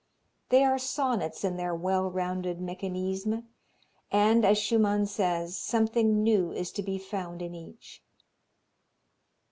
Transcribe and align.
They 0.49 0.63
are 0.63 0.79
sonnets 0.79 1.43
in 1.43 1.57
their 1.57 1.75
well 1.75 2.09
rounded 2.09 2.59
mecanisme, 2.59 3.43
and, 4.11 4.43
as 4.43 4.57
Schumann 4.57 5.05
says, 5.05 5.55
something 5.55 6.23
new 6.23 6.51
is 6.51 6.71
to 6.71 6.81
be 6.81 6.97
found 6.97 7.39
in 7.43 7.53
each. 7.53 8.01